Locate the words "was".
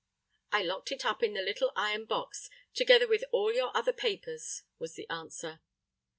4.79-4.95